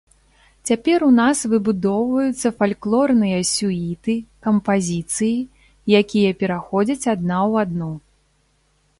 [0.67, 4.15] Цяпер у нас выбудоўваюцца фальклорныя сюіты,
[4.47, 5.35] кампазіцыі,
[6.01, 7.91] якія пераходзяць адна ў адну.